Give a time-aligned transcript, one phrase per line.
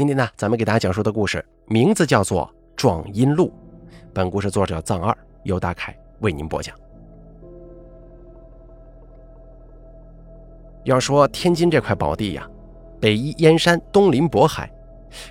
[0.00, 3.52] 今天呢，咱们给大家讲述的故事名字叫做《壮阴录》，
[4.14, 6.74] 本故事作者藏二由大凯为您播讲。
[10.84, 12.48] 要说天津这块宝地呀，
[12.98, 14.72] 北依燕山，东临渤海，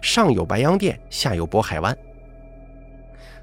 [0.04, 1.98] 上有白洋淀，下有渤海湾。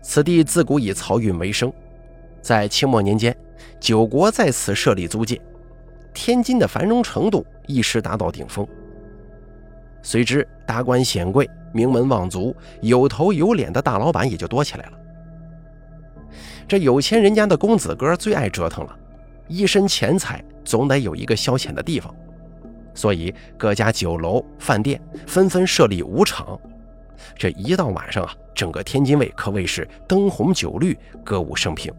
[0.03, 1.73] 此地自古以漕运为生，
[2.41, 3.37] 在清末年间，
[3.81, 5.43] 九国在此设立租界，
[6.15, 8.65] 天津的繁荣程度一时达到顶峰。
[10.07, 14.93] 随之，达官显贵、名门望族、有头有脸的大老板也就多起来了。
[16.69, 18.97] 这有钱人家的公子哥最爱折腾了，
[19.49, 22.15] 一身钱财总得有一个消遣的地方，
[22.95, 26.57] 所以各家酒楼、饭店纷纷设立舞场。
[27.35, 31.93] 这一到晚上啊，整个天津卫可谓是灯红酒绿、歌舞升平。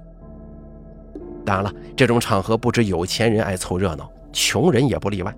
[1.45, 5.35] 当然了，这种场合不止有钱人爱凑热闹，穷人也不例外。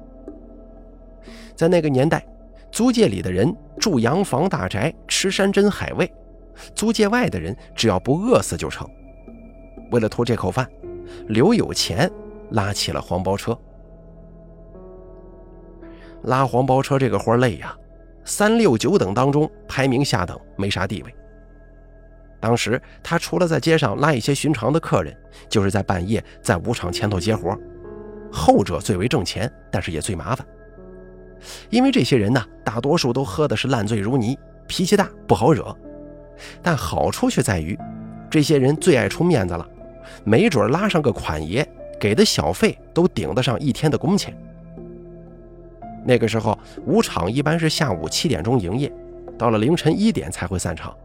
[1.56, 2.24] 在那个年代。
[2.72, 6.06] 租界里的人住洋房大宅，吃山珍海味；
[6.76, 8.88] 租界外的人只要不饿死就成。
[9.92, 10.70] 为了图这口饭，
[11.28, 12.10] 刘有钱
[12.52, 13.58] 拉起了黄包车。
[16.24, 17.76] 拉黄包车这个活累呀，
[18.24, 21.16] 三六九等当中排名下等，没啥地位。
[22.42, 25.16] 当时他除了在街上拉一些寻常的客人，
[25.50, 27.58] 就是在半夜在舞场前头接活，
[28.32, 30.46] 后者最为挣钱，但是也最麻烦。
[31.70, 34.38] 因为这些人呢，大多数都喝的是烂醉如泥，
[34.68, 35.76] 脾气大，不好惹。
[36.62, 37.78] 但好处却在于，
[38.30, 39.68] 这些人最爱出面子了，
[40.24, 41.68] 没准拉上个款爷，
[42.00, 44.34] 给的小费都顶得上一天的工钱。
[46.06, 48.92] 那个时候，舞场一般是下午七点钟营业，
[49.38, 50.96] 到了凌晨一点才会散场。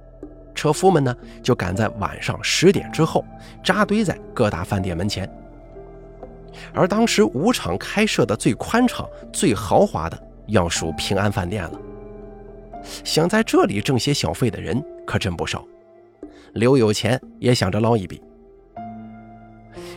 [0.55, 3.25] 车夫们呢，就赶在晚上十点之后
[3.63, 5.29] 扎堆在各大饭店门前。
[6.73, 11.81] 而当时舞场开设的最宽敞、最豪华的，要数平安饭店了。
[13.03, 15.65] 想在这里挣些小费的人可真不少。
[16.53, 18.23] 刘有钱也想着捞一笔，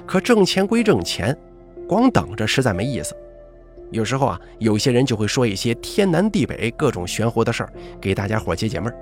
[0.05, 1.37] 可挣钱归挣钱，
[1.87, 3.15] 光等着实在没意思。
[3.91, 7.71] 有时候啊，有些人就会说一些天南地北、各种玄乎的事儿，
[8.01, 8.97] 给大家伙解解闷儿。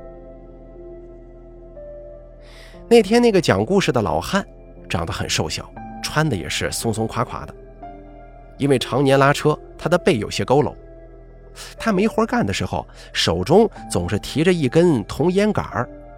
[2.88, 4.46] 那天那个讲故事的老汉，
[4.90, 5.72] 长得很瘦小。
[6.06, 7.56] 穿的也是松松垮垮的，
[8.60, 10.72] 因为常年拉车，他的背有些佝偻。
[11.80, 15.66] 他没活干的时候，手中总是提着一根铜烟杆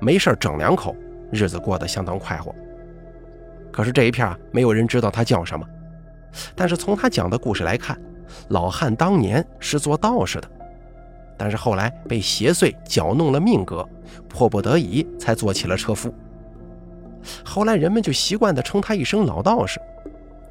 [0.01, 0.93] 没事整两口，
[1.31, 2.53] 日子过得相当快活。
[3.71, 5.65] 可是这一片没有人知道他叫什么。
[6.53, 7.97] 但是从他讲的故事来看，
[8.49, 10.49] 老汉当年是做道士的，
[11.37, 13.87] 但是后来被邪祟搅弄了命格，
[14.27, 16.13] 迫不得已才做起了车夫。
[17.43, 19.79] 后来人们就习惯地称他一声老道士，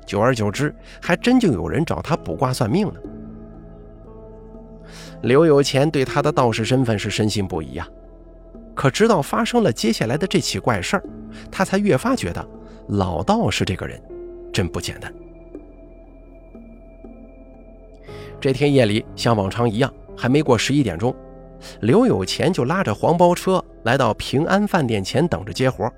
[0.04, 3.00] 久而久之，还真就有人找他卜卦算命呢。
[5.22, 7.88] 刘有钱对他的道士身份是深信不疑呀，
[8.74, 11.02] 可直到发生了接下来的这起怪事儿，
[11.50, 12.48] 他才越发觉得
[12.88, 14.00] 老道士这个人
[14.52, 15.12] 真不简单。
[18.38, 21.12] 这天夜里，像往常一样，还没过十一点钟，
[21.80, 25.90] 刘有钱就拉着黄包车来到平安饭店前等着接活。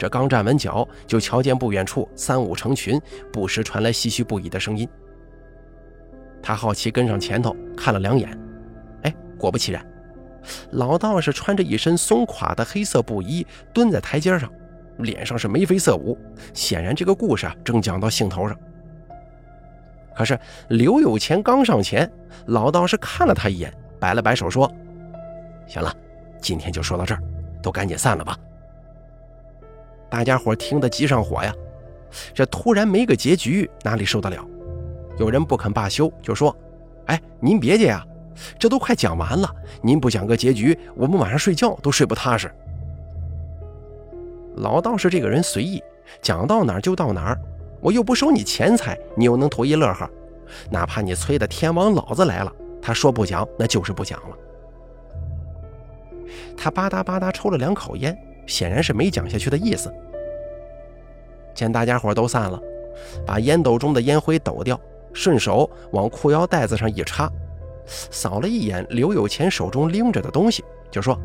[0.00, 2.98] 这刚站稳脚，就瞧见不远处三五成群，
[3.30, 4.88] 不时传来唏嘘不已的声音。
[6.42, 8.34] 他好奇跟上前头看了两眼，
[9.02, 9.86] 哎，果不其然，
[10.70, 14.50] 老道士穿着一身松垮的黑色布衣，蹲在台阶上，
[15.00, 16.16] 脸上是眉飞色舞，
[16.54, 18.58] 显然这个故事啊正讲到兴头上。
[20.16, 20.38] 可是
[20.70, 22.10] 刘有钱刚上前，
[22.46, 24.66] 老道士看了他一眼，摆了摆手说
[25.68, 25.94] ：“行了，
[26.40, 27.20] 今天就说到这儿，
[27.62, 28.34] 都赶紧散了吧。”
[30.10, 31.54] 大家伙听得急上火呀！
[32.34, 34.44] 这突然没个结局，哪里受得了？
[35.16, 36.54] 有人不肯罢休，就说
[37.06, 38.04] ：“哎，您别介呀，
[38.58, 39.48] 这都快讲完了，
[39.80, 42.50] 您不讲个结局，我们晚上睡觉都睡不踏实。”
[44.58, 45.80] 老道士这个人随意，
[46.20, 47.40] 讲到哪儿就到哪儿，
[47.80, 50.10] 我又不收你钱财，你又能图一乐呵？
[50.68, 54.36] 哪怕你催的天王老子来了，他说不讲，那就是不讲了。
[56.56, 58.18] 他吧嗒吧嗒抽了两口烟。
[58.46, 59.94] 显然是没讲下去的意思。
[61.54, 62.60] 见大家伙都散了，
[63.26, 64.78] 把烟斗中的烟灰抖掉，
[65.12, 67.30] 顺手往裤腰带子上一插，
[67.86, 71.18] 扫了一眼刘有钱手中拎着的东西，就说：“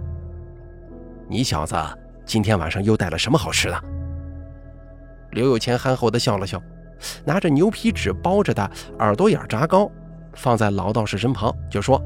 [1.27, 1.75] 你小子
[2.25, 3.83] 今天晚上又带了什么好吃的？”
[5.31, 6.61] 刘有钱憨厚地笑了笑，
[7.23, 8.69] 拿着牛皮纸包着的
[8.99, 9.91] 耳朵眼炸糕，
[10.33, 12.01] 放在老道士身旁，就说：“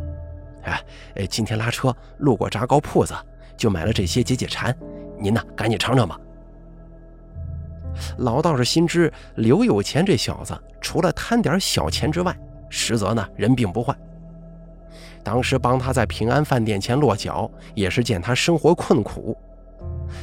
[0.64, 0.84] 哎，
[1.30, 3.14] 今天拉车路过炸糕铺子，
[3.56, 4.76] 就买了这些解解馋。”
[5.22, 6.20] 您呢，赶紧尝尝吧。
[8.18, 12.38] 老道士心知刘有钱这小子除了贪点小钱之外，
[12.70, 13.96] 实则呢人并不坏。
[15.24, 19.38] 当时帮他在平安饭店前落脚，也是见他生活困苦。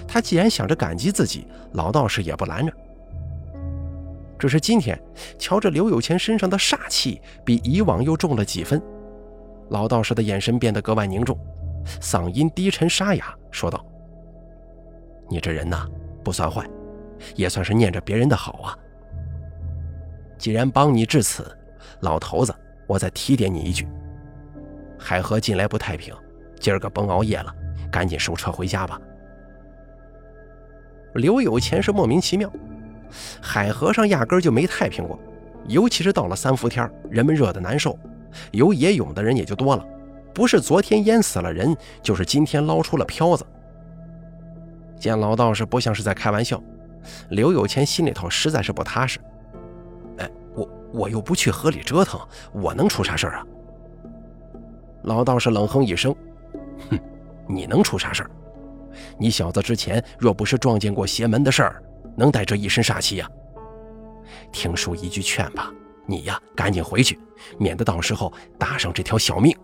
[0.09, 2.73] 他既然想着感激自己，老道士也不拦着。
[4.39, 5.01] 只是今天
[5.39, 8.83] 瞧着刘有钱身上的煞气比以往又重了几分，
[9.71, 11.39] 老道士的眼神变得格外凝重，
[12.01, 13.85] 嗓音低沉沙哑，说道
[15.29, 15.87] ：“你这人呐，
[16.23, 16.67] 不算坏，
[17.35, 18.79] 也算是念着别人的好啊。
[20.39, 21.57] 既然帮你至此，
[22.01, 22.55] 老头子，
[22.87, 23.89] 我再提点你一句：
[24.99, 26.15] 海河近来不太平，
[26.61, 27.55] 今儿个甭熬夜了，
[27.91, 29.01] 赶紧收车回家吧。”
[31.15, 32.51] 刘有钱是莫名其妙。
[33.41, 35.19] 海河上压根就没太平过，
[35.69, 37.99] 尤其是到了三伏天，人们热得难受，
[38.51, 39.87] 游野泳的人也就多了。
[40.35, 43.47] 不是昨天淹死了人，就是今天捞出了漂子。
[44.99, 46.63] 见老道士不像是在开玩笑，
[47.31, 49.19] 刘有钱心里头实在是不踏实。
[50.19, 52.21] 哎，我我又不去河里折腾，
[52.53, 53.45] 我能出啥事啊？
[55.03, 56.15] 老道士冷哼一声
[56.91, 56.99] ：“哼，
[57.49, 58.29] 你能出啥事
[59.19, 61.83] 你小子之前若不是撞见过邪门的事儿。”
[62.19, 63.31] 能带这一身煞气呀？
[64.51, 65.71] 听叔一句劝吧，
[66.07, 67.21] 你呀赶紧回去，
[67.59, 69.55] 免得到时候搭上这条小命。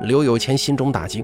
[0.00, 1.22] 刘有钱心中大惊，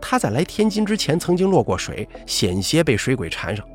[0.00, 3.66] 他在来天津之前曾经落过水，险些被水鬼缠上，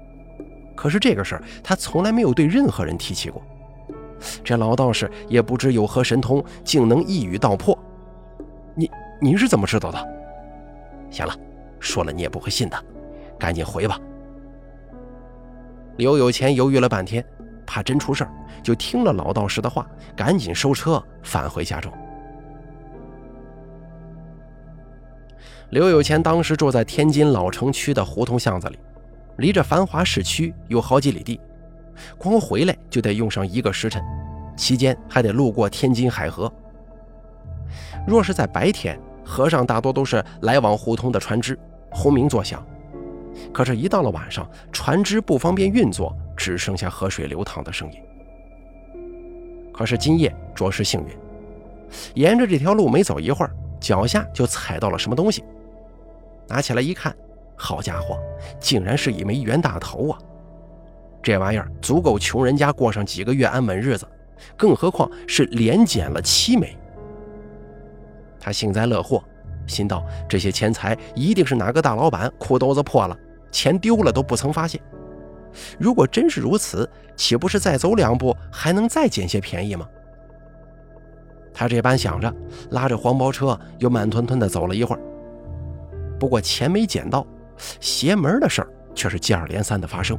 [0.76, 3.42] 可是这个事儿他从来没有对任何人提起过。
[4.44, 7.78] 这老道士也不知有何神通，竟能一语道破。
[8.76, 8.90] 你
[9.20, 10.08] 您是怎么知道的？
[11.10, 11.36] 行了，
[11.80, 12.86] 说了你也不会信的，
[13.40, 14.00] 赶紧回吧。
[15.98, 17.24] 刘有钱犹豫了半天，
[17.66, 18.32] 怕真出事儿，
[18.64, 19.86] 就听了老道士的话，
[20.16, 21.92] 赶紧收车返回家中。
[25.70, 28.78] 刘有钱当时住在天津老城区的胡同巷子里，
[29.38, 31.40] 离着繁华市区有好几里地，
[32.18, 34.04] 光回来就得用上一个时辰，
[34.58, 36.52] 期间还得路过天津海河。
[38.06, 41.58] 若是在白天，河上大多都是来往胡同的船只，
[41.90, 42.66] 轰鸣作响。
[43.54, 48.00] 可是，一到了晚上，船只不方便运作，只剩下河水流淌的声音。
[49.72, 51.16] 可是今夜着实幸运，
[52.16, 55.44] 沿着这条路没走一会儿，脚下就踩到了什么东西。
[56.48, 57.14] 拿起来一看，
[57.58, 58.18] 好家伙，
[58.60, 60.20] 竟然是一枚袁大头啊！
[61.22, 64.08] 这玩意儿足够穷人家过上几个月安稳日子，
[64.56, 66.78] 更何况是连捡了七枚。
[68.40, 69.24] 他幸灾乐祸。
[69.68, 73.16] 心道：这些钱财一定是哪个大老板裤兜子破了，
[73.52, 74.82] 钱丢了都不曾发现。
[75.78, 79.88] 如果真是如此，岂不是再走两步还能再捡些便宜吗？
[81.54, 82.34] 他这般想着，
[82.72, 85.02] 拉着黄包车又慢吞吞地走了一会儿。
[86.20, 87.26] 不过钱没捡到，
[87.80, 90.18] 邪门的事儿却是接二连三的发生。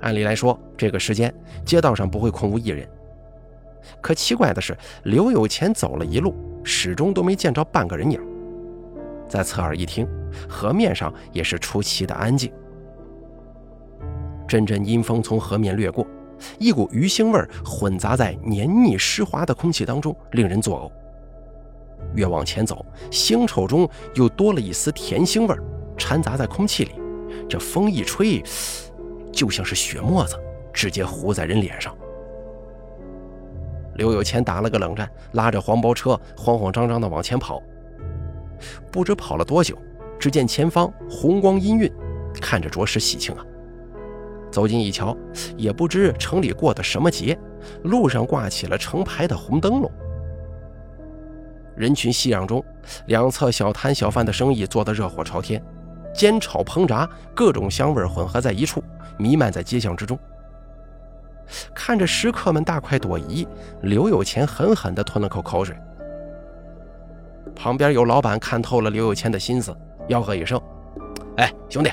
[0.00, 1.34] 按理来说，这个时间
[1.64, 2.88] 街道上不会空无一人。
[4.00, 6.34] 可奇怪的是，刘有钱走了一路。
[6.64, 8.20] 始终都没见着半个人影。
[9.26, 10.06] 再侧耳一听，
[10.46, 12.52] 河面上也是出奇的安静。
[14.46, 16.06] 阵阵阴风从河面掠过，
[16.58, 20.92] 一股鱼腥味混杂在黏腻湿滑的空气当中，令人作呕。
[22.14, 25.56] 越往前走，腥臭中又多了一丝甜腥味
[25.96, 26.92] 掺杂在空气里。
[27.48, 28.42] 这风一吹，
[29.32, 30.38] 就像是血沫子，
[30.72, 31.94] 直接糊在人脸上。
[33.94, 37.60] 刘有钱打了个冷战，拉着黄包车慌慌张张地往前跑。
[38.92, 39.76] 不知跑了多久，
[40.18, 41.92] 只见前方红光氤氲，
[42.40, 43.44] 看着着实喜庆啊。
[44.58, 45.16] 走近一瞧，
[45.56, 47.38] 也不知城里过的什么节，
[47.84, 49.88] 路上挂起了成排的红灯笼。
[51.76, 52.60] 人群熙攘中，
[53.06, 55.64] 两侧小摊小贩的生意做得热火朝天，
[56.12, 58.82] 煎炒烹炸，各种香味混合在一处，
[59.16, 60.18] 弥漫在街巷之中。
[61.72, 63.46] 看着食客们大快朵颐，
[63.82, 65.76] 刘有钱狠狠地吞了口口水。
[67.54, 69.72] 旁边有老板看透了刘有钱的心思，
[70.08, 70.60] 吆喝一声
[71.38, 71.92] ：“哎，兄弟，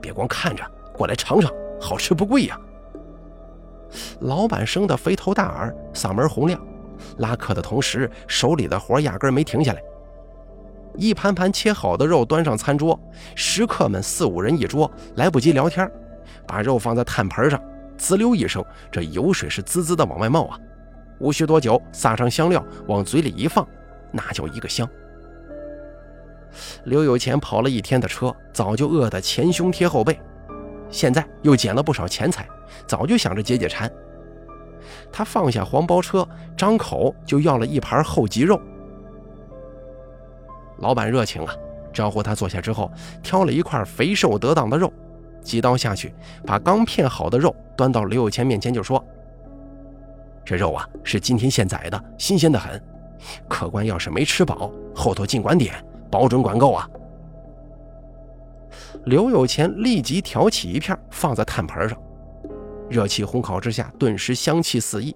[0.00, 0.62] 别光看着，
[0.96, 2.58] 过来尝尝，好吃不贵呀！”
[4.20, 6.60] 老板生的肥头大耳，嗓门洪亮，
[7.18, 9.82] 拉客的同时，手里的活压根没停下来。
[10.96, 12.98] 一盘盘切好的肉端上餐桌，
[13.34, 15.90] 食客们四五人一桌，来不及聊天，
[16.46, 17.60] 把肉放在炭盆上。
[17.98, 20.58] 滋溜一声，这油水是滋滋的往外冒啊！
[21.18, 23.66] 无需多久，撒上香料，往嘴里一放，
[24.12, 24.86] 那叫一个香。
[26.84, 30.18] 刘有钱跑了一天的车，早就饿得前胸贴后背，
[30.88, 32.48] 现在又捡了不少钱财，
[32.86, 33.90] 早就想着解解馋。
[35.12, 36.26] 他放下黄包车，
[36.56, 38.60] 张口就要了一盘厚脊肉。
[40.78, 41.54] 老板热情啊，
[41.92, 42.90] 招呼他坐下之后，
[43.22, 44.92] 挑了一块肥瘦得当的肉。
[45.42, 46.12] 几刀下去，
[46.44, 49.02] 把刚片好的肉端到刘有钱面前，就说
[50.44, 52.82] ：“这肉啊是今天现宰的，新鲜的很。
[53.48, 55.74] 客官要是没吃饱，后头尽管点，
[56.10, 56.88] 保准管够啊。”
[59.06, 61.96] 刘有钱立即挑起一片放在炭盆上，
[62.90, 65.14] 热气烘烤之下，顿时香气四溢。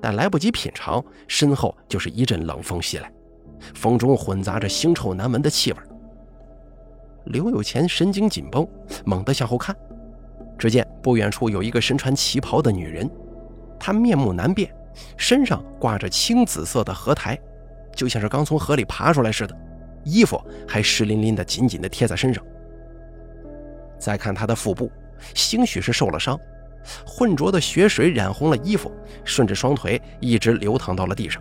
[0.00, 3.12] 但来不及品尝，身后就是一阵冷风袭来，
[3.74, 5.78] 风中混杂着腥臭难闻的气味。
[7.24, 8.64] 刘有钱神经紧绷，
[9.04, 9.74] 猛地向后看，
[10.56, 13.10] 只见不远处有一个身穿旗袍的女人，
[13.80, 14.72] 她面目难辨，
[15.16, 17.36] 身上挂着青紫色的河台，
[17.96, 19.56] 就像是刚从河里爬出来似的，
[20.04, 22.44] 衣服还湿淋淋的，紧紧地贴在身上。
[24.02, 24.90] 再看他的腹部，
[25.32, 26.36] 兴许是受了伤。
[27.06, 28.90] 浑浊的血水染红了衣服，
[29.22, 31.40] 顺着双腿一直流淌到了地上。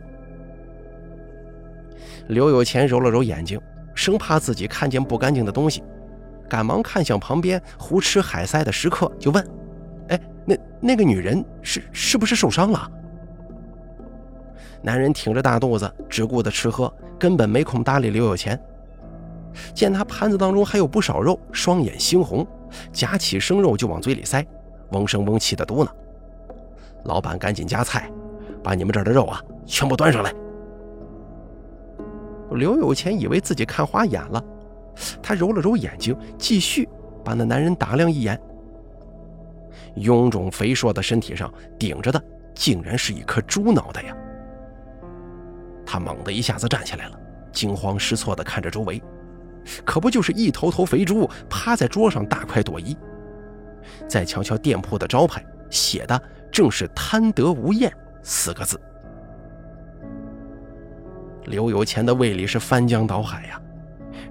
[2.28, 3.60] 刘有钱揉了揉眼睛，
[3.96, 5.84] 生怕自己看见不干净的东西，
[6.48, 9.44] 赶忙看向旁边胡吃海塞的食客，就问
[10.10, 12.92] ：“哎，那那个女人是是不是受伤了？”
[14.84, 18.62] 男人挺着大肚子，只顾着吃喝，根本没空搭理刘有钱。
[19.74, 22.46] 见他盘子当中还有不少肉，双眼猩红，
[22.92, 24.46] 夹起生肉就往嘴里塞。
[24.92, 25.88] 嗡声嗡气的嘟囔
[27.06, 28.12] ：“老板，赶紧夹菜，
[28.62, 30.34] 把你们这儿的肉啊全部端上来。”
[32.52, 34.44] 刘有钱以为自己看花眼了，
[35.24, 36.88] 他揉了揉眼睛，继续
[37.24, 38.40] 把那男人打量一眼。
[39.96, 42.22] 臃肿肥硕的身体上顶着的，
[42.54, 44.16] 竟然是一颗猪脑袋呀！
[45.86, 47.18] 他猛地一下子站起来了，
[47.54, 49.02] 惊慌失措地看着周围，
[49.86, 52.96] 可不就是一头头肥猪趴在桌上大快朵颐。
[54.08, 57.92] 再瞧瞧店铺的招牌，写的正是“贪得无厌”
[58.22, 58.80] 四个字。
[61.46, 63.60] 刘有钱的胃里是翻江倒海呀！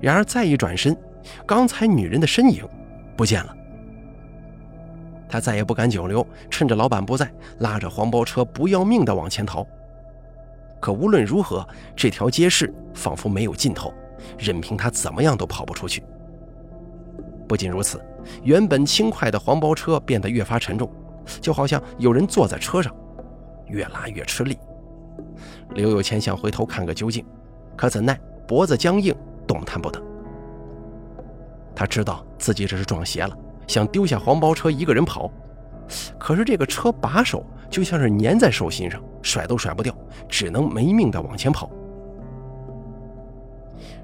[0.00, 0.96] 然而再一转身，
[1.44, 2.66] 刚才女人的身影
[3.16, 3.56] 不见了。
[5.28, 9.66] 他再也不敢久留，趁着老板不在，拉着黄包车不要命地往前逃。
[10.80, 13.92] 可无论如何，这条街市仿佛没有尽头，
[14.38, 16.02] 任凭他怎么样都跑不出去。
[17.48, 18.00] 不仅如此，
[18.44, 20.88] 原本轻快的黄包车变得越发沉重，
[21.40, 22.94] 就好像有人坐在车上，
[23.66, 24.56] 越拉越吃力。
[25.70, 27.24] 刘有钱想回头看个究竟，
[27.76, 29.14] 可怎奈脖子僵硬，
[29.46, 30.00] 动弹不得。
[31.74, 33.36] 他知道自己这是撞邪了，
[33.66, 35.30] 想丢下黄包车一个人跑，
[36.18, 39.92] 可是这个车把手就像是粘在手心上，甩都甩不掉，
[40.28, 41.70] 只能没命的往前跑。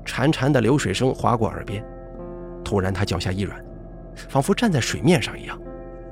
[0.06, 1.84] 潺潺的流水声划过耳边。
[2.64, 3.62] 突然，他脚下一软，
[4.28, 5.60] 仿佛站在水面上一样，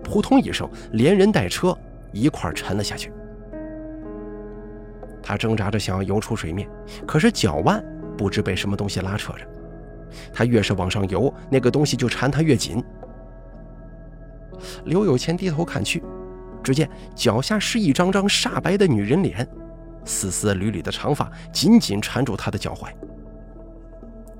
[0.03, 1.77] 扑通一声，连人带车
[2.13, 3.11] 一块沉了下去。
[5.23, 6.69] 他挣扎着想要游出水面，
[7.07, 7.83] 可是脚腕
[8.17, 9.47] 不知被什么东西拉扯着，
[10.33, 12.85] 他越是往上游，那个东西就缠他越紧。
[14.85, 16.03] 刘有钱低头看去，
[16.63, 19.49] 只见脚下是一张张煞白的女人脸，
[20.05, 22.89] 丝丝缕缕的长发紧紧缠住他的脚踝。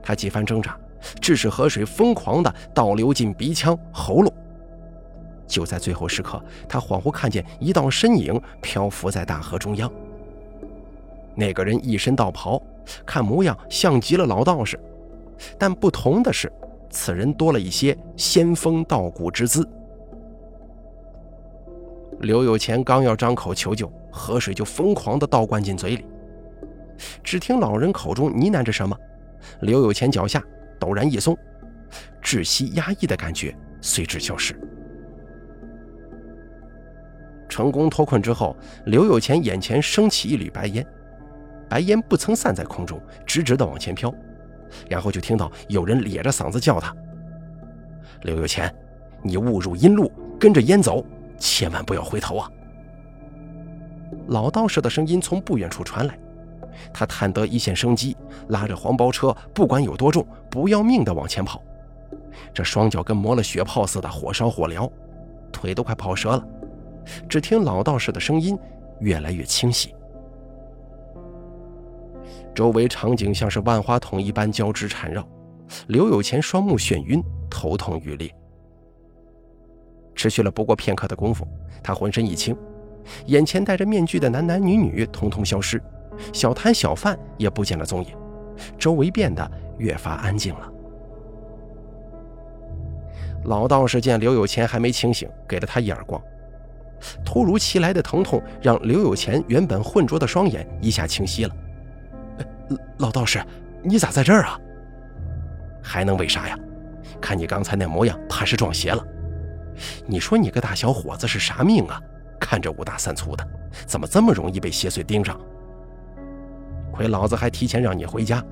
[0.05, 0.79] 他几番挣扎。
[1.21, 4.33] 致使河水疯狂地倒流进鼻腔、喉咙。
[5.47, 9.91] 就在最后时刻，他恍惚看见一道身影漂浮在大河中央。
[11.35, 12.59] 那个人一身道袍，
[13.05, 14.81] 看模样像极了老道士，
[15.59, 16.51] 但不同的是，
[16.89, 19.69] 此人多了一些仙风道骨之姿。
[22.21, 26.07] 刘有钱刚要张口求救，河水就疯狂地倒灌进嘴里。
[27.23, 28.97] 只听老人口中呢喃着什么，
[29.61, 30.43] 刘有钱脚下。
[30.81, 31.39] 陡然一松，
[32.21, 34.55] 窒息压抑的感觉随之消失。
[37.49, 40.85] 成功脱困之后，刘有钱眼前升起一缕白烟，
[41.71, 44.13] 白烟不曾散在空中，直直的往前飘。
[44.91, 46.95] 然后就听到有人咧着嗓子叫他
[48.23, 48.75] ：“刘有钱，
[49.23, 51.03] 你误入阴路，跟着烟走，
[51.39, 52.51] 千万不要回头啊！”
[54.29, 56.19] 老道士的声音从不远处传来。
[56.93, 58.17] 他探得一线生机，
[58.49, 61.63] 拉着黄包车，不管有多重，不要命地往前跑。
[62.53, 64.91] 这双脚跟磨了血泡似的，火烧火燎，
[65.53, 66.47] 腿都快跑折了。
[67.29, 68.59] 只听老道士的声音
[69.01, 69.95] 越来越清晰，
[72.55, 75.27] 周围场景像是万花筒一般交织缠绕。
[75.89, 78.35] 刘有钱双目眩晕，头痛欲裂。
[80.15, 81.47] 持续了不过片刻的功夫，
[81.83, 82.57] 他浑身一轻，
[83.27, 85.83] 眼前戴着面具的男男女女统统消失。
[86.33, 88.17] 小摊小贩也不见了踪影，
[88.79, 90.71] 周围变得越发安静了。
[93.45, 96.21] 老道士见刘有钱还没清醒，给了他一耳光。
[97.25, 101.55] 突如其来的疼痛让刘有钱原本浑浊的双眼一下清晰了。
[102.99, 103.45] 老道士，
[103.83, 104.59] 你咋在这儿啊？
[105.83, 106.59] 还能为啥呀？
[107.21, 109.05] 看你刚才那模样，怕是撞邪了。
[110.07, 112.01] 你说你个大小伙子是啥命啊？
[112.41, 113.47] 看着五大三粗的，
[113.87, 115.39] 怎么这么容易被邪祟盯上？
[116.95, 118.43] 亏老子还提前让你回家，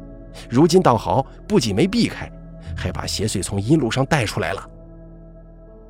[0.50, 2.30] 如今倒好，不仅没避开，
[2.76, 4.68] 还把邪祟从阴路上带出来了。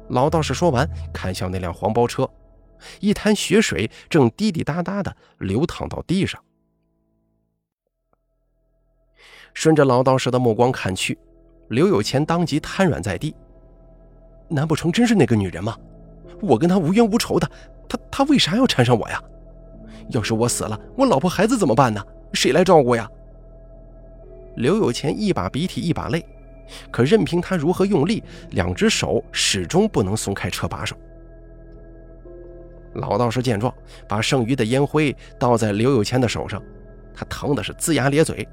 [0.08, 2.28] 老道士说完，看向那辆黄包车，
[3.00, 6.38] 一滩血水正滴滴答答的流淌到地上。
[9.54, 11.18] 顺着老道士的目光看去，
[11.68, 13.34] 刘有钱当即瘫软在地。
[14.48, 15.76] 难不成真是那个女人吗？
[16.42, 17.50] 我跟她无冤无仇的，
[17.88, 19.22] 她她为啥要缠上我呀？
[20.10, 22.04] 要是我死了，我老婆孩子怎么办呢？
[22.32, 23.08] 谁来照顾呀？
[24.56, 26.24] 刘有钱一把鼻涕一把泪，
[26.90, 30.94] 可任凭他如何用力，两只手始终不能松开车把手。
[32.94, 33.72] 老道士见状，
[34.06, 36.62] 把剩余的烟灰倒在刘有钱的手上，
[37.14, 38.46] 他疼的是龇牙咧嘴。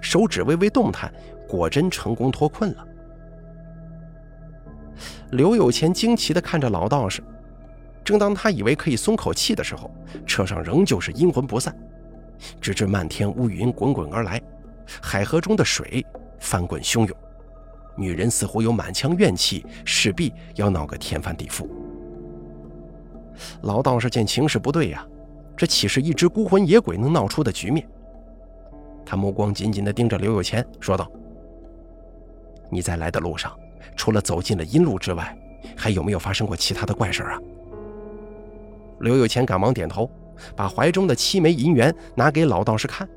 [0.00, 1.12] 手指微微动弹，
[1.48, 2.84] 果真成功脱困了。
[5.30, 7.22] 刘有钱惊奇地看着老道士，
[8.02, 9.88] 正当他以为可以松口气的时候，
[10.26, 11.72] 车上仍旧是阴魂不散，
[12.60, 14.40] 直至漫天乌云滚滚而来，
[15.02, 16.04] 海河中的水
[16.38, 17.16] 翻滚汹涌，
[17.96, 21.66] 女人似乎有满腔怨气，势必要闹个天翻地覆。
[23.62, 25.06] 老道士见情势不对呀，
[25.56, 27.86] 这岂是一只孤魂野鬼能闹出的局面？
[29.04, 31.10] 他目光紧紧地盯着刘有钱，说道
[32.68, 33.56] ：“你在来的路上，
[33.94, 35.36] 除了走进了阴路之外，
[35.76, 37.38] 还有没有发生过其他的怪事啊？”
[39.00, 40.10] 刘有钱赶忙点头，
[40.54, 43.08] 把怀中的七枚银元拿给老道士看：“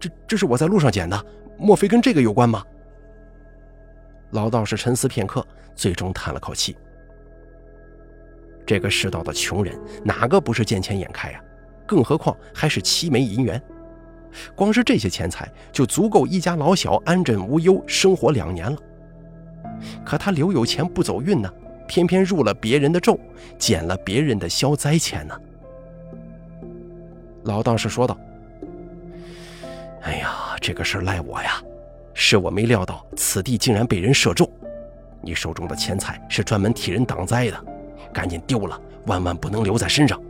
[0.00, 1.24] 这这是我在路上捡的，
[1.58, 2.64] 莫非跟这个有关吗？”
[4.32, 6.76] 老道士沉思片刻，最终叹了口气
[8.66, 11.40] ：“这个世道的穷人，哪个不是见钱眼开呀？
[11.86, 13.62] 更何况还是七枚银元。”
[14.56, 18.76] 光是这些钱财就足够一家老小安枕无忧生活两年了。
[20.04, 21.48] 可他留有钱不走运呢，
[21.86, 23.16] 偏偏入了别人的咒，
[23.56, 25.40] 捡了别人的消灾钱呢。
[27.44, 28.18] 老道士说道
[30.02, 31.62] ：“哎呀，这个事赖我呀，
[32.14, 34.48] 是我没料到此地竟然被人射中。
[35.20, 37.64] 你手中的钱财是专门替人挡灾的，
[38.12, 40.20] 赶紧丢了，万万不能留在身上。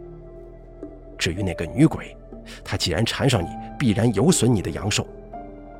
[1.16, 2.16] 至于那个女鬼……”
[2.62, 3.48] 她既然缠上你，
[3.78, 5.06] 必然有损你的阳寿。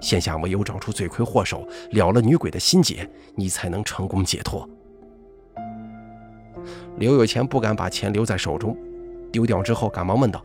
[0.01, 4.67] 现下唯有找出罪魁祸首，了了女鬼的心结，你才能成功解脱。
[6.97, 8.75] 刘有钱不敢把钱留在手中，
[9.31, 10.43] 丢掉之后，赶忙问道：“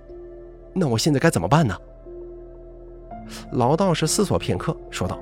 [0.80, 1.78] 那我现在该怎么办呢？”
[3.54, 5.20] 老道士思索片刻，说道：“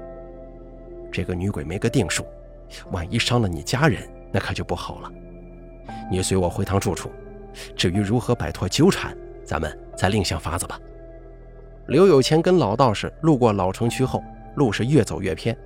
[1.11, 2.25] 这个女鬼没个定数，
[2.91, 5.11] 万一伤了你家人，那可就不好了。
[6.09, 7.09] 你随我回趟住处，
[7.75, 10.79] 至于如何摆脱纠缠，咱们再另想法子吧。”
[11.87, 14.23] 刘有钱跟老道士路过老城区后，
[14.55, 15.57] 路是越走越偏，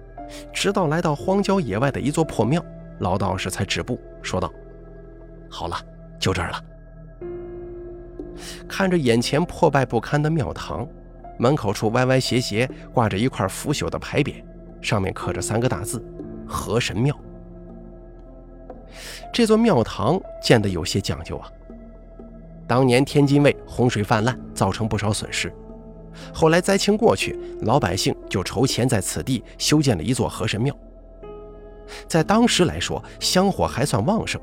[0.53, 2.63] 直到来到荒郊野外的一座破庙，
[2.99, 4.51] 老道士才止步，说道
[5.49, 5.75] ：“好了，
[6.19, 6.63] 就这儿了。”
[8.67, 10.87] 看着眼前破败不堪的庙堂，
[11.37, 14.43] 门口处歪歪斜斜挂着一块腐朽的牌匾，
[14.81, 16.03] 上面刻着三个大字
[16.47, 17.17] “河神庙”。
[19.33, 21.49] 这座庙堂建得有些讲究啊。
[22.67, 25.51] 当年天津卫洪水泛滥，造成不少损失。
[26.33, 30.75] 后来灾情过去，老百姓就筹钱在此地修建了一座河神庙。
[32.07, 34.39] 在当时来说，香火还算旺盛，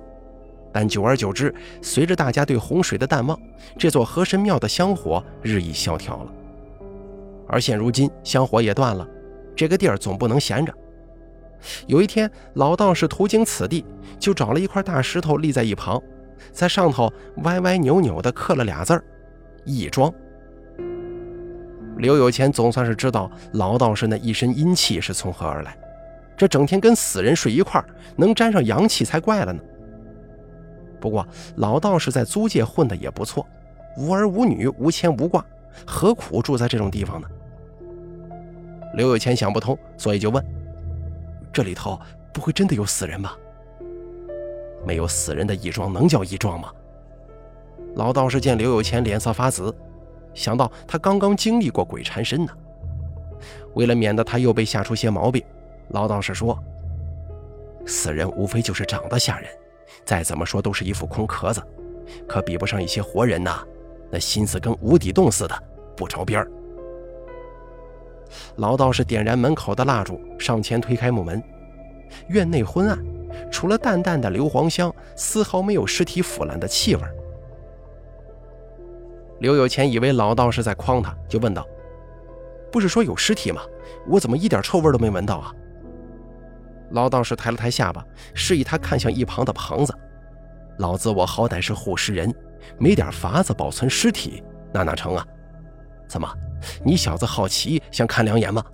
[0.73, 3.39] 但久而久之，随着大家对洪水的淡忘，
[3.79, 6.33] 这座河神庙的香火日益萧条了。
[7.47, 9.09] 而现如今，香火也断了，
[9.57, 10.73] 这个地儿总不能闲着。
[11.87, 13.85] 有一天，老道士途经此地，
[14.19, 16.01] 就找了一块大石头立在一旁，
[16.53, 19.03] 在上头歪歪扭扭地刻了俩字儿
[19.65, 20.13] ：“义庄。”
[21.97, 25.77] 刘有钱总算是知道老道士那一身阴气是从何而来，
[26.37, 29.61] 这整天跟死人睡一块能沾上阳气才怪了呢。
[31.01, 33.47] 不过老道士在租界混的也不错，
[33.97, 35.45] 无儿无女，无牵无挂，
[35.87, 37.29] 何苦住在这种地方呢？
[38.95, 40.45] 刘有钱想不通，所以就问
[41.53, 42.01] ：“这里头
[42.33, 43.37] 不会真的有死人吧？
[44.87, 46.73] 没有死人的义庄能叫义庄吗？”
[47.97, 49.75] 老道士见刘有钱脸色发紫。
[50.35, 52.53] 想到他刚刚经历过鬼缠身呢，
[53.75, 55.43] 为了免得他又被吓出些毛病，
[55.89, 56.57] 老道士说
[57.85, 59.51] ：“死人无非就是长得吓人，
[60.05, 61.63] 再怎么说都是一副空壳子，
[62.27, 63.65] 可比不上一些活人呐，
[64.11, 65.63] 那心思跟无底洞似的，
[65.97, 66.51] 不着边儿。”
[68.57, 71.43] 老道士点燃门口的蜡烛，上前推开木门，
[72.29, 72.99] 院内昏暗，
[73.51, 77.03] 除了淡淡的硫磺香，丝毫没有尸体腐烂的气味。
[79.41, 81.67] 刘有钱以为老道士在诓他，就问道
[82.73, 83.63] ：“不是说有尸体吗？
[84.07, 85.55] 我怎么一点臭味都没闻到啊？”
[86.91, 89.95] 老道士抬了抬下巴，示意他看向一旁的棚子
[90.79, 92.35] ：“老子我好歹是护尸人，
[92.79, 95.27] 没点法子保存尸体，那哪成啊？
[96.07, 96.29] 怎么，
[96.85, 98.65] 你小子好奇想看两眼吗？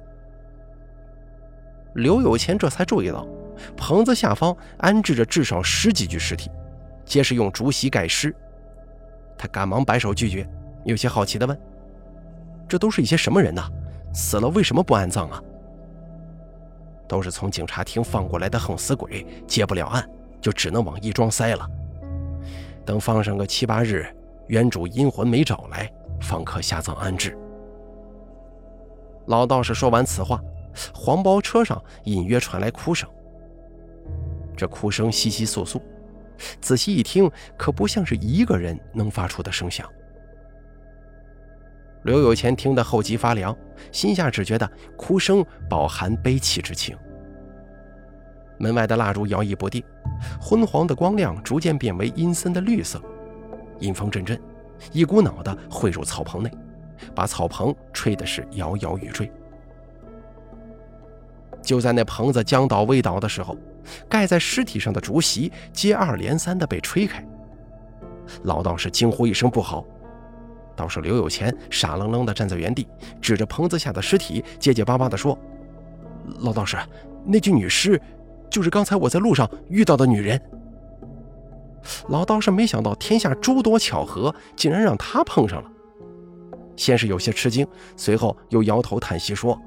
[1.94, 3.26] 刘有钱这才注意到，
[3.76, 6.50] 棚子下方安置着至少十几具尸体，
[7.04, 8.34] 皆是用竹席盖尸。
[9.36, 10.48] 他赶忙摆手拒绝，
[10.84, 11.58] 有些好奇地问
[12.68, 13.62] ：“这都是一些什么人呢？
[14.12, 15.42] 死了为什么不安葬啊？”
[17.14, 20.04] 都是从警察厅放过来的横死鬼，接不了案，
[20.40, 21.64] 就只能往义庄塞了。
[22.84, 24.04] 等放上个七八日，
[24.48, 25.88] 原主阴魂没找来，
[26.20, 27.38] 方可下葬安置。
[29.26, 30.40] 老道士说完此话，
[30.92, 33.08] 黄包车上隐约传来哭声。
[34.56, 35.80] 这哭声稀稀簌簌，
[36.60, 39.88] 仔细一听，可不像是一个人能发出的声响。
[42.02, 43.56] 刘有钱听得后脊发凉，
[43.92, 46.94] 心下只觉得哭声饱含悲戚之情。
[48.58, 49.82] 门外的蜡烛摇曳不定，
[50.40, 53.00] 昏黄的光亮逐渐变为阴森的绿色，
[53.80, 54.40] 阴风阵阵，
[54.92, 56.50] 一股脑的汇入草棚内，
[57.14, 59.30] 把草棚吹的是摇摇欲坠。
[61.62, 63.56] 就在那棚子将倒未倒的时候，
[64.08, 67.26] 盖在尸体上的竹席接二连三的被吹开。
[68.42, 69.84] 老道士惊呼一声：“不好！”
[70.76, 72.86] 道士刘有钱傻愣愣地站在原地，
[73.20, 75.38] 指着棚子下的尸体，结结巴巴地说
[76.40, 76.76] ：“老道士，
[77.24, 78.00] 那具女尸，
[78.54, 80.40] 就是刚才我在路上遇到的女人。”
[82.08, 85.68] 老道士没想到天下诸多巧合，竟然让他碰上了。
[86.76, 89.60] 先是有些吃惊，随后又摇头叹息说：“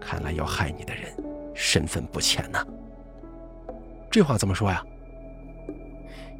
[0.00, 1.04] 看来要害你的人，
[1.54, 2.66] 身份不浅呐。”
[4.10, 4.82] 这话怎么说呀？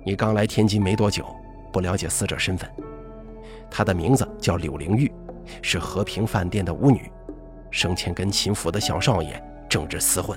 [0.04, 1.24] 你刚来天津没多久，
[1.72, 2.68] 不了解死者身份。
[3.70, 5.10] 她的名字叫柳灵玉，
[5.62, 7.08] 是和平饭店的舞女，
[7.70, 10.36] 生前跟秦府的小少爷正值厮混。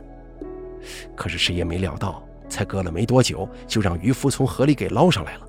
[1.15, 5.47] 可是谁也没料到，才隔了没多久，就让渔夫从河里给捞上来了。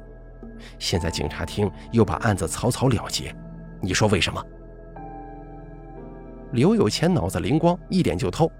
[0.79, 3.35] 现在警察厅又把案子草草了结，
[3.81, 4.43] 你说为什么？
[6.53, 8.51] 刘有钱脑子灵光，一点就透。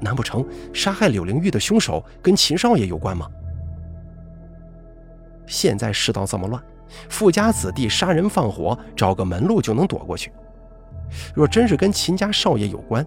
[0.00, 3.28] 难不成杀害柳灵玉的凶手跟秦少爷有关吗？
[5.46, 6.62] 现在世道这么乱。
[7.08, 10.32] 富家子弟杀人放火，找个门路就能躲过去。
[11.34, 13.06] 若真是跟秦家少爷有关，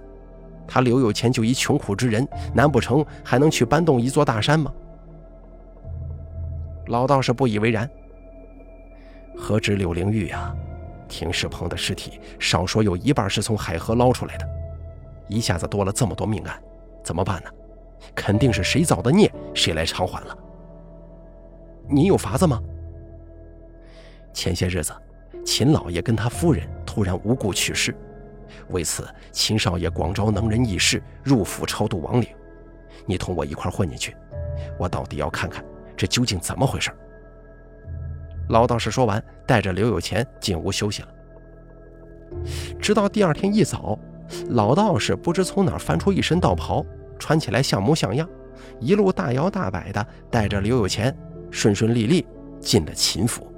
[0.67, 4.71] 他刘有钱就一穷苦之人，难不成还能去搬动一座大山吗？
[6.87, 7.89] 老道士不以为然。
[9.37, 10.53] 何止柳灵玉呀，
[11.07, 14.47] 停尸棚的尸体少说有一半是从海河捞出来的，
[15.27, 16.61] 一下子多了这么多命案，
[17.03, 17.49] 怎么办呢？
[18.15, 20.37] 肯定是谁造的孽，谁来偿还了。
[21.87, 22.61] 你有法子吗？
[24.33, 24.93] 前些日子，
[25.45, 27.95] 秦老爷跟他夫人突然无故去世，
[28.69, 32.27] 为此秦少爷广招能人异士入府超度亡灵。
[33.05, 34.15] 你同我一块混进去，
[34.77, 35.63] 我到底要看看
[35.97, 36.91] 这究竟怎么回事。
[38.49, 41.07] 老道士说完，带着刘有钱进屋休息了。
[42.79, 43.97] 直到第二天一早，
[44.49, 46.85] 老道士不知从哪翻出一身道袍，
[47.19, 48.29] 穿起来像模像样，
[48.79, 51.15] 一路大摇大摆的带着刘有钱，
[51.49, 52.25] 顺顺利利
[52.59, 53.50] 进了秦府。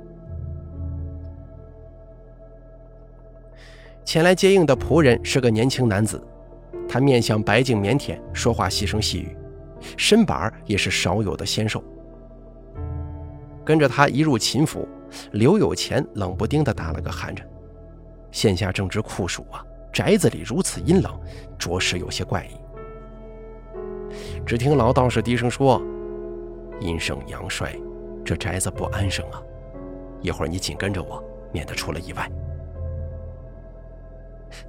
[4.06, 6.22] 前来接应的仆人是个年轻男子，
[6.88, 9.36] 他面相白净腼腆，说话细声细语，
[9.98, 11.84] 身板也是少有的纤瘦。
[13.66, 14.88] 跟着他一入秦府，
[15.32, 17.48] 刘有钱冷不丁地打了个寒颤。
[18.30, 19.63] 现下正值酷暑啊，
[19.94, 21.18] 宅子里如此阴冷，
[21.58, 22.56] 着实有些怪异。
[24.46, 25.82] 只听老道士低声说
[26.82, 27.74] ：“阴盛阳衰，
[28.26, 29.42] 这宅子不安生啊！
[30.22, 32.30] 一会儿你紧跟着我，免得出了意外。”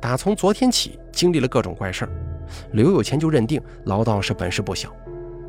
[0.01, 2.11] 打从昨天起，经历了各种怪事儿，
[2.73, 4.91] 刘有钱就认定老道士本事不小，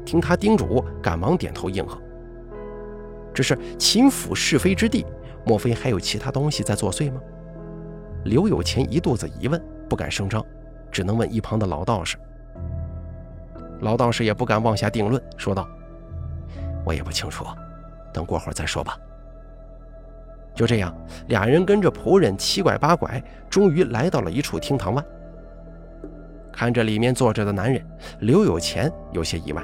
[0.06, 2.02] 听他叮嘱，赶忙点头应和。
[3.34, 5.06] 只是秦府是非之地，
[5.46, 7.20] 莫非还有其他东西在作祟吗？
[8.24, 10.44] 刘有钱一肚子疑问，不敢声张，
[10.92, 12.18] 只能问一旁的老道士。
[13.82, 15.68] 老道士也不敢妄下定论，说道
[16.86, 17.46] ：“我也不清楚，
[18.14, 18.98] 等过会儿再说吧。”
[20.56, 20.96] 就这样，
[21.28, 25.04] 俩人跟着仆人七拐八拐，终于来到了一处厅堂外。
[26.52, 27.86] 看着里面坐着的男人，
[28.22, 29.62] 刘有钱有些意外。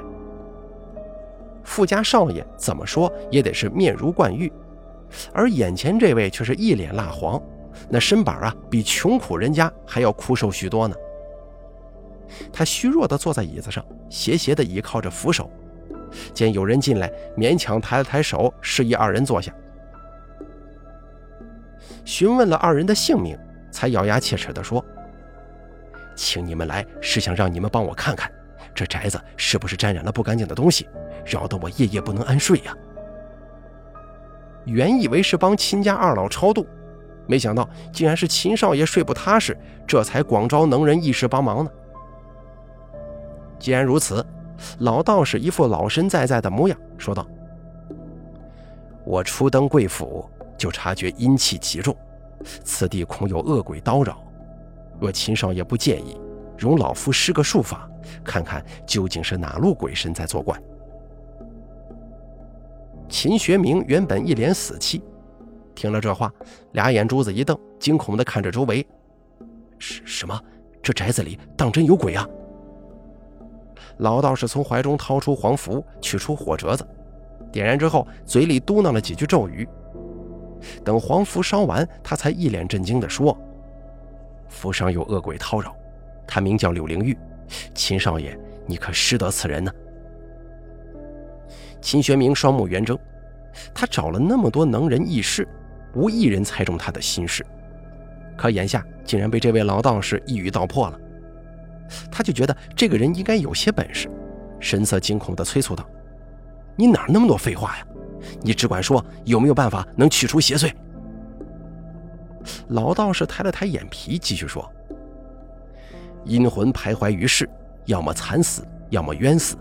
[1.64, 4.52] 富家少爷怎么说也得是面如冠玉，
[5.32, 7.40] 而眼前这位却是一脸蜡黄，
[7.88, 10.94] 那身板啊，比穷苦人家还要枯瘦许多呢。
[12.52, 15.50] 他虚弱地坐在椅子上，斜斜地倚靠着扶手，
[16.34, 19.54] 见有人进来，勉强抬了抬手，示意二人坐下。
[22.04, 23.38] 询问了二人的姓名，
[23.70, 24.84] 才咬牙切齿地说
[26.16, 28.30] ：“请你们来是想让你们帮我看看，
[28.74, 30.88] 这宅子是不是沾染了不干净的东西，
[31.24, 32.76] 扰得我夜夜不能安睡呀。”
[34.64, 36.64] 原以为是帮秦家二老超度，
[37.26, 41.70] 没想到竟然是秦少爷睡不踏实，这才广招能人异士帮忙呢。
[43.58, 44.24] 既然如此，
[44.78, 47.26] 老道士一副老神在在的模样，说道
[49.04, 50.30] ：“我初登贵府，
[50.62, 51.92] 就察觉阴气极重，
[52.62, 54.22] 此地恐有恶鬼叨扰。
[55.00, 56.16] 若秦少爷不介意，
[56.56, 57.90] 容老夫施个术法，
[58.22, 60.56] 看看究竟是哪路鬼神在作怪。”
[63.10, 65.02] 秦学明原本一脸死气，
[65.74, 66.32] 听了这话，
[66.74, 68.86] 俩眼珠子一瞪，惊恐地看着周围
[69.80, 70.40] ：“什什么？
[70.80, 72.24] 这宅子里当真有鬼啊？”
[73.98, 76.86] 老道士从怀中掏出黄符，取出火折子，
[77.50, 79.68] 点燃之后，嘴里嘟囔了几句咒语。
[80.84, 83.36] 等黄符烧完，他才一脸震惊地说
[84.48, 85.74] ：“符上有恶鬼叨扰，
[86.26, 87.16] 他名叫柳灵玉。
[87.74, 89.72] 秦少爷，你可识得此人呢？”
[91.80, 92.96] 秦学明双目圆睁，
[93.74, 95.46] 他找了那么多能人异士，
[95.94, 97.44] 无一人猜中他的心事，
[98.36, 100.98] 可眼下竟然被这位老道士一语道破了，
[102.10, 104.08] 他就觉得这个人应该有些本事，
[104.60, 105.84] 神色惊恐地催促道
[106.76, 107.86] ：“你哪那么多废话呀？
[108.40, 110.72] 你只管说有没有办法能去除邪祟。”
[112.68, 114.70] 老道士抬了抬眼皮，继续说
[116.24, 117.48] ：“阴魂徘徊于世，
[117.86, 119.56] 要么惨死，要么冤死。”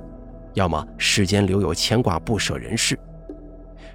[0.53, 2.99] 要么世间留有牵挂不舍人世，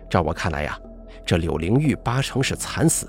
[0.09, 0.81] 照我看来呀，
[1.23, 3.07] 这柳灵玉八成是惨死，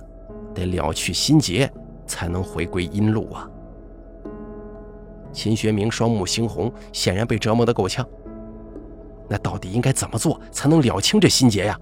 [0.53, 1.71] 得了去心结，
[2.05, 3.49] 才能回归阴路啊。
[5.31, 8.05] 秦学明双目猩红，显然被折磨得够呛。
[9.29, 11.79] 那到底应该怎么做才能了清这心结呀？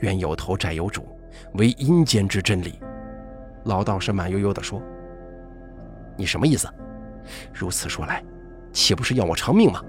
[0.00, 1.06] 冤有头债有主，
[1.54, 2.80] 为阴间之真理。
[3.64, 4.80] 老道士慢悠悠地说
[6.16, 6.68] ：“你什么意思？
[7.52, 8.24] 如此说来。”
[8.72, 9.82] 岂不是要我偿命吗？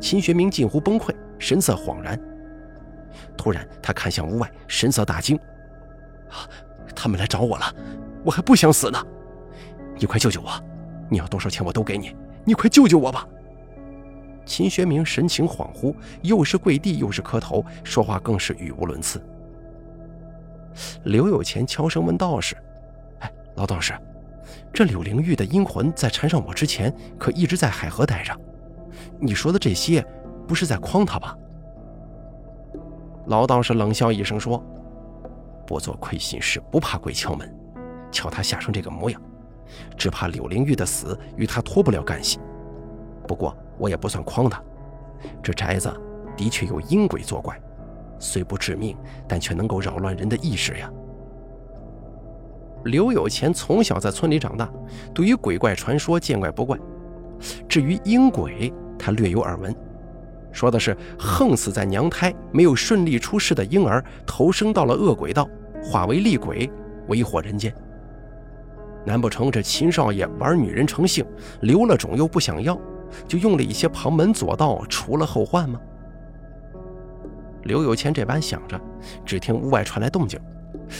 [0.00, 2.16] 秦学明近乎崩溃，神色恍然。
[3.36, 5.36] 突然，他看向屋外，神色大惊
[6.30, 6.46] ：“啊，
[6.94, 7.64] 他们来找我了！
[8.24, 9.04] 我还不想死呢！
[9.98, 10.48] 你快救救我！
[11.10, 12.14] 你要多少钱我都给你！
[12.44, 13.26] 你快救救我吧！”
[14.46, 19.20] 秦学明神情恍惚，又是跪地又是磕头，说话更是语无伦次。
[21.04, 22.56] 刘有钱悄声问道士
[23.20, 23.92] ：“哎，老道士。”
[24.72, 28.32] 这柳灵玉的阴魂在缠上我之前，可一直在海河待着。
[29.18, 30.04] 你说的这些，
[30.46, 31.36] 不是在诓他吧？
[33.26, 34.62] 老道士冷笑一声说
[35.66, 37.52] ：“不做亏心事，不怕鬼敲门。
[38.12, 39.20] 瞧他吓成这个模样，
[39.96, 42.38] 只怕柳灵玉的死与他脱不了干系。
[43.26, 44.62] 不过我也不算诓他，
[45.42, 45.92] 这宅子
[46.36, 47.60] 的确有阴鬼作怪，
[48.18, 48.96] 虽不致命，
[49.28, 50.90] 但却能够扰乱人的意识呀。”
[52.84, 54.70] 刘有钱从小在村里长大，
[55.12, 56.78] 对于鬼怪传说见怪不怪。
[57.68, 59.74] 至于阴鬼，他略有耳闻，
[60.52, 65.48] 说的是横死在娘胎、没有顺利出世的婴儿，投生到了恶鬼道，
[65.82, 66.70] 化为厉鬼，
[67.08, 67.74] 为祸人间。
[69.04, 71.26] 难不成这秦少爷玩女人成性，
[71.62, 72.78] 留了种又不想要，
[73.26, 75.80] 就用了一些旁门左道除了后患吗？
[77.64, 78.80] 刘有钱这般想着，
[79.24, 80.38] 只听屋外传来动静。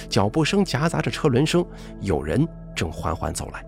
[0.08, 1.64] 脚步声夹杂着车轮声，
[2.00, 3.64] 有人正缓缓走来。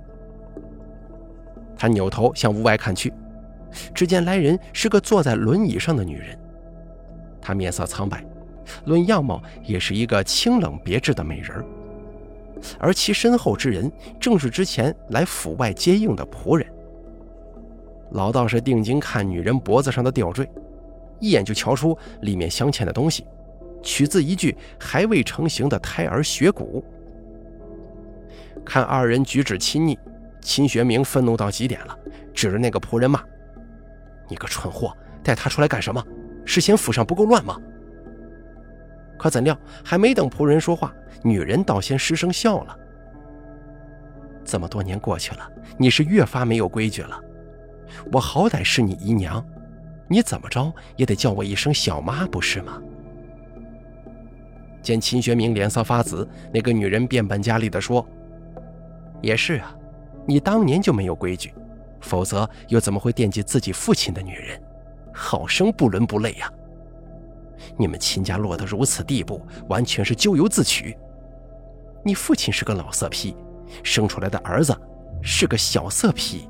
[1.77, 3.13] 他扭头向屋外看去，
[3.95, 6.37] 只见来人是个坐在轮椅上的女人。
[7.41, 8.25] 她面色苍白，
[8.85, 11.65] 论样貌也是一个清冷别致的美人
[12.81, 16.67] 而其身后之人，正是之前来府外接应的仆人。
[18.13, 20.51] 老道士定睛看女人脖子上的吊坠，
[21.21, 23.27] 一眼就瞧出里面镶嵌的东西。
[23.81, 26.85] 取自一具还未成型的胎儿血骨。
[28.65, 29.97] 看二人举止亲昵，
[30.41, 31.97] 秦学明愤怒到极点了，
[32.35, 33.23] 指着那个仆人骂
[34.29, 34.93] ：“你个蠢货，
[35.23, 36.05] 带他出来干什么？
[36.45, 37.57] 是嫌府上不够乱吗？”
[39.17, 40.93] 可怎料，还没等仆人说话，
[41.23, 42.77] 女人倒先失声笑了
[44.45, 47.21] ：“这么多年过去了，你是越发没有规矩了。
[48.13, 49.45] 我好歹是你姨娘，
[50.09, 52.81] 你怎么着也得叫我一声小妈，不是吗？”
[54.83, 58.07] 见秦学明脸色发紫，那个女人变本加厉地说
[59.21, 59.75] ：“也是啊，
[60.27, 61.53] 你当年就没有规矩，
[62.01, 64.61] 否则又怎么会惦记自己父亲的女人？
[65.13, 66.51] 好生不伦不类呀！
[67.77, 70.97] 你们秦家落得如此地步，完全是咎由自取。
[72.05, 73.37] 你父亲是个老色批，
[73.83, 74.75] 生出来的儿子
[75.21, 76.49] 是个小色批。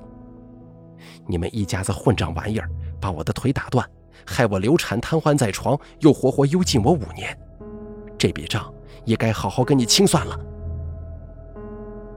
[1.29, 3.87] 你们一家子混账玩意儿，把我的腿打断，
[4.27, 7.39] 害我流产瘫痪在床，又活活幽禁我五年。”
[8.19, 8.73] 这笔账
[9.05, 10.37] 也该好好跟你清算了。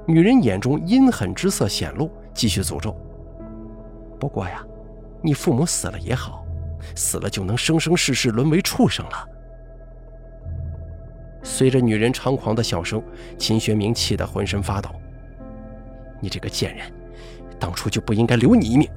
[0.07, 2.95] 女人眼中阴狠之色显露，继续诅咒。
[4.19, 4.65] 不过呀，
[5.21, 6.43] 你父母死了也好，
[6.95, 9.27] 死了就能生生世世沦为畜生了。
[11.43, 13.03] 随着女人猖狂的笑声，
[13.37, 14.89] 秦学明气得浑身发抖。
[16.19, 16.91] 你这个贱人，
[17.59, 18.89] 当初就不应该留你一命。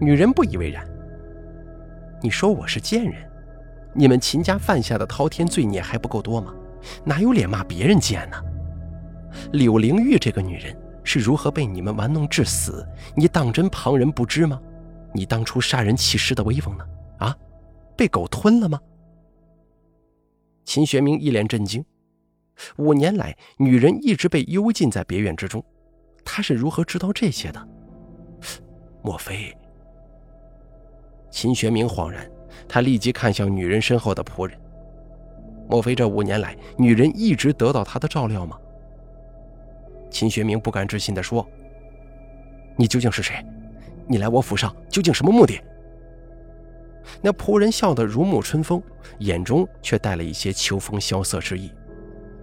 [0.00, 0.86] 女人不以为然。
[2.22, 3.14] 你说我是贱人？
[3.94, 6.54] 你们秦家犯下的滔天罪孽还不够多吗？
[7.04, 8.36] 哪有脸骂别人贱呢？
[9.52, 12.86] 柳灵玉这个女人是如何被你们玩弄致死？
[13.14, 14.60] 你当真旁人不知吗？
[15.14, 16.86] 你当初杀人弃尸的威风呢？
[17.18, 17.36] 啊，
[17.96, 18.78] 被狗吞了吗？
[20.64, 21.84] 秦学明一脸震惊。
[22.76, 25.64] 五年来，女人一直被幽禁在别院之中，
[26.24, 27.68] 他是如何知道这些的？
[29.02, 29.56] 莫非？
[31.36, 32.26] 秦学明恍然，
[32.66, 34.58] 他立即看向女人身后的仆人。
[35.68, 38.58] 莫非这五年来，女人一直得到他的照料吗？
[40.10, 41.46] 秦学明不敢置信地说
[42.74, 43.44] ：“你究竟是谁？
[44.08, 45.60] 你来我府上究竟什么目的？”
[47.20, 48.82] 那仆人笑得如沐春风，
[49.18, 51.70] 眼中却带了一些秋风萧瑟之意，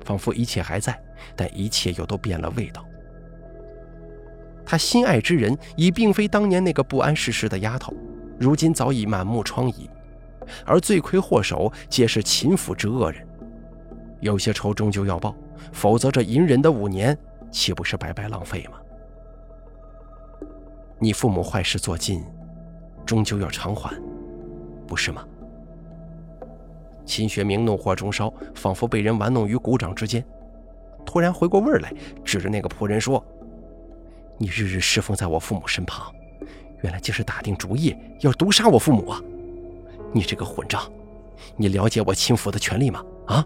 [0.06, 1.02] 仿佛一切还在，
[1.36, 2.86] 但一切又都变了味道。
[4.64, 7.92] 他心爱之人已并非当年那个不谙世事的丫头，
[8.44, 9.88] 如今早已满目疮痍，
[10.66, 13.26] 而罪魁祸首皆是秦府之恶人。
[14.20, 15.34] 有些仇终究要报，
[15.72, 17.18] 否则这隐忍的五年
[17.50, 18.78] 岂不是白白浪费吗？
[21.00, 22.22] 你父母坏事做尽，
[23.06, 23.98] 终究要偿还。
[24.86, 25.26] 不是吗？
[27.06, 30.22] 秦学明怒火中烧，仿佛被人玩弄于股掌之间。
[31.06, 31.94] 突然回过味儿来，
[32.26, 33.26] 指着那个仆人说
[34.38, 36.14] ：“你日日侍奉在我父母身旁，
[36.84, 39.22] 原来竟是打定主意要毒杀我父母啊！
[40.14, 40.82] 你这个混账！
[41.58, 43.04] 你了解我秦府的权利吗？
[43.26, 43.46] 啊！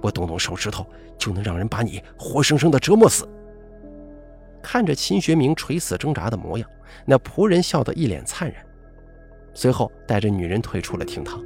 [0.00, 0.86] 我动动手指头
[1.18, 3.26] 就能让人把你活生生的折磨死！”
[4.62, 6.68] 看着秦学明垂死挣扎的模样，
[7.04, 8.64] 那仆人笑得一脸灿然。
[9.54, 11.42] 随后带着女人退出了厅堂。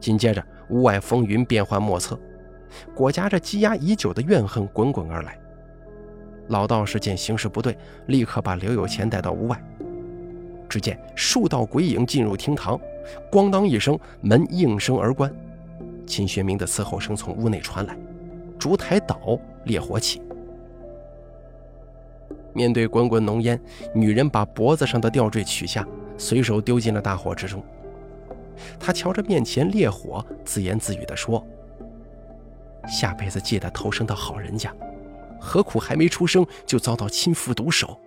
[0.00, 2.18] 紧接着，屋外风云变幻莫测，
[2.94, 5.38] 裹夹着积压已久的怨恨滚滚而来。
[6.48, 7.76] 老道士见形势不对，
[8.06, 9.62] 立刻把刘有钱带到屋外。
[10.68, 12.80] 只见数道鬼影进入厅堂，
[13.30, 15.32] 咣当一声，门应声而关。
[16.06, 17.96] 秦学明的嘶吼声从屋内传来，
[18.58, 20.22] 烛台倒，烈火起。
[22.54, 23.60] 面对滚滚浓烟，
[23.94, 25.86] 女人把脖子上的吊坠取下。
[26.18, 27.60] 随手丢进了大火之中。
[28.78, 31.44] 他瞧着面前烈火，自言自语地说
[32.86, 34.72] ：“下辈子记得投生到好人家，
[35.44, 37.98] 何苦还没出生就遭到亲父毒手？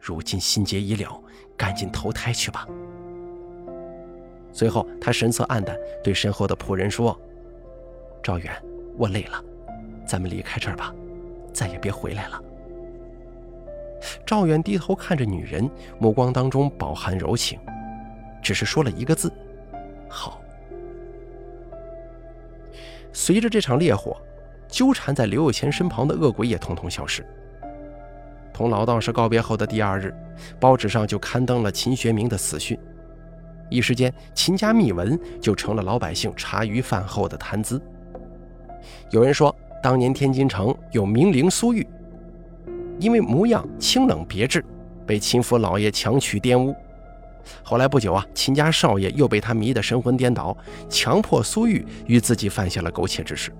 [0.00, 1.20] 如今心结已了，
[1.56, 2.66] 赶紧投胎去吧。”
[4.52, 7.18] 随后，他神色黯淡，对身后的仆人说
[8.22, 8.52] ：“赵远，
[8.96, 9.42] 我累了，
[10.04, 10.92] 咱们离开这儿吧，
[11.52, 12.42] 再也别回来了。”
[14.26, 17.58] 赵远低头看着女人，目光当中饱含柔情，
[18.42, 19.32] 只是说了一个字
[20.08, 20.40] ：“好。”
[23.12, 24.16] 随着这场烈火，
[24.68, 27.24] 纠缠在刘有钱身旁的恶鬼也统统消失。
[28.52, 30.14] 同老道士告别后的第二日，
[30.58, 32.78] 报纸上就刊登了秦学明的死讯，
[33.68, 37.80] 一时间秦家秘闻就成了老百姓茶余饭后的谈资。
[39.10, 41.86] 有人说，当年天津城有名伶苏玉。
[42.98, 44.64] 因为模样清冷别致，
[45.06, 46.74] 被秦府老爷强娶玷污。
[47.62, 50.56] 后来不久啊，秦家少爷又被他迷得神魂颠倒，
[50.88, 53.52] 强迫苏玉与自己犯下了苟且之事。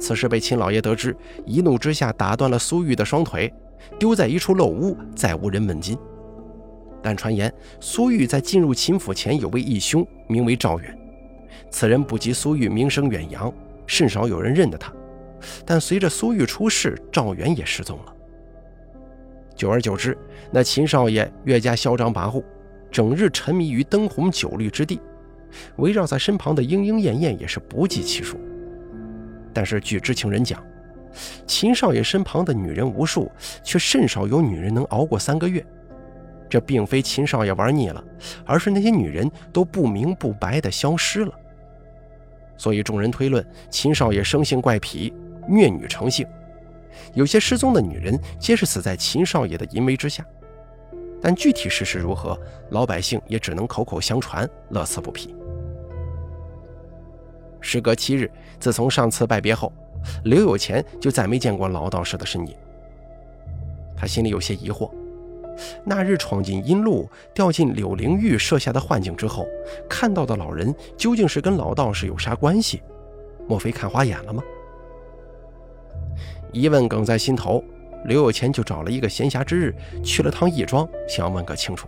[0.00, 3.52] 此事被秦老爷得知，一怒之下打断了苏玉的双腿，
[3.98, 5.96] 丢在一处陋屋，再无人问津。
[7.02, 10.98] 但传言苏玉在进入秦府前有位义兄，名为赵远，
[11.70, 13.52] 此人不及苏玉名声远扬，
[13.86, 14.92] 甚少有人认得他。
[15.64, 18.14] 但随着苏玉出事，赵元也失踪了。
[19.54, 20.16] 久而久之，
[20.50, 22.42] 那秦少爷越加嚣张跋扈，
[22.90, 24.98] 整日沉迷于灯红酒绿之地，
[25.76, 28.38] 围绕在身旁的莺莺燕燕也是不计其数。
[29.52, 30.62] 但是据知情人讲，
[31.46, 33.30] 秦少爷身旁的女人无数，
[33.62, 35.64] 却甚少有女人能熬过三个月。
[36.48, 38.04] 这并非秦少爷玩腻了，
[38.44, 41.32] 而是那些女人都不明不白地消失了。
[42.56, 45.12] 所以众人推论，秦少爷生性怪癖。
[45.48, 46.24] 虐女成性，
[47.14, 50.24] 有些失踪的女人皆是死在秦少爷的淫威之下，
[51.20, 52.38] 但具体事实如何，
[52.68, 55.34] 老百姓也只能口口相传，乐此不疲。
[57.60, 59.72] 时隔七日，自从上次拜别后，
[60.24, 62.54] 刘有钱就再没见过老道士的身影。
[63.96, 64.90] 他心里有些疑惑：
[65.84, 69.46] 那日闯进阴路，掉进柳灵玉设下的幻境之后，
[69.88, 72.82] 看到的老人究竟是跟老道士有啥关系？
[73.46, 74.42] 莫非看花眼了吗？
[76.52, 77.62] 疑问梗在心头，
[78.06, 81.86] 刘有钱就找了一个闲暇之日，去了趟义庄，想问个清楚。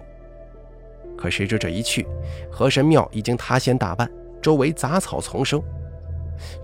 [1.16, 2.06] 可谁知这一去，
[2.50, 4.10] 河神庙已经塌陷大半，
[4.42, 5.62] 周围杂草丛生。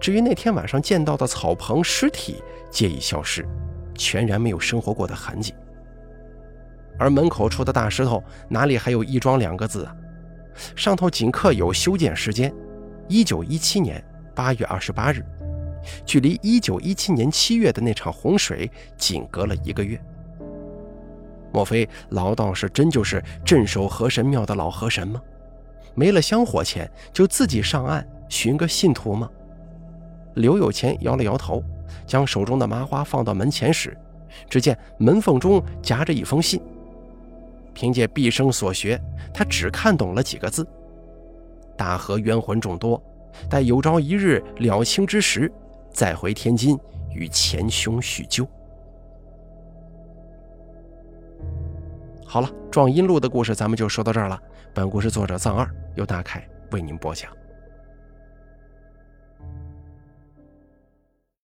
[0.01, 3.47] 至于那天晚上见到的草棚尸体，皆已消失，
[3.95, 5.55] 全然没有生活过的痕迹。
[6.99, 9.95] 而门口处的大石头，哪里还有“义庄”两个字啊？
[10.75, 12.53] 上头仅刻有修建时间：
[13.07, 14.05] 一九一七年
[14.35, 15.25] 八月二十八日，
[16.05, 20.01] 距离一九一七年七月的那场洪水仅隔了一个月。
[21.53, 25.23] 莫非老道士真就是镇守河神庙的老河神吗？
[25.95, 29.29] 没了香火钱，就自己上岸寻个信徒吗？
[30.35, 31.63] 刘有钱摇了摇头，
[32.07, 33.97] 将手中的麻花放到门前时，
[34.49, 36.61] 只见门缝中夹着一封信。
[37.75, 39.01] 凭借毕生所学，
[39.33, 40.67] 他只看懂了几个字
[41.77, 43.03] ：“大河冤魂众多，
[43.49, 45.51] 待有朝一日了清之时，
[45.93, 46.79] 再回天津
[47.15, 48.47] 与前兄叙旧。”
[52.31, 54.39] 好了，撞阴路的故事咱们就说到这儿了。
[54.75, 55.67] 本故事作者藏二
[55.97, 57.38] 由大凯为您播讲。